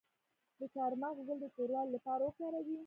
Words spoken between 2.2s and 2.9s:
وکاروئ